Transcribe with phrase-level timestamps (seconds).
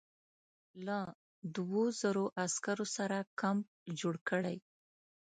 [0.85, 0.97] له
[1.55, 3.65] دوو زرو عسکرو سره کمپ
[3.99, 4.57] جوړ کړی.